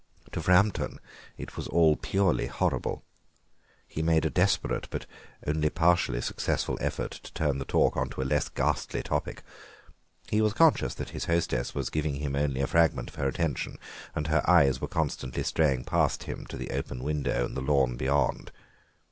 [0.31, 0.97] To Framton
[1.37, 3.03] it was all purely horrible.
[3.87, 5.05] He made a desperate but
[5.45, 9.43] only partially successful effort to turn the talk on to a less ghastly topic;
[10.27, 13.77] he was conscious that his hostess was giving him only a fragment of her attention,
[14.15, 17.95] and her eyes were constantly straying past him to the open window and the lawn
[17.95, 18.51] beyond.